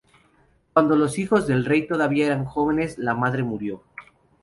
Cuando 0.73 0.95
los 0.95 1.19
hijos 1.19 1.45
del 1.45 1.63
rey 1.63 1.85
todavía 1.85 2.25
eran 2.25 2.43
jóvenes, 2.43 2.97
la 2.97 3.13
madre 3.13 3.43
murió. 3.43 3.83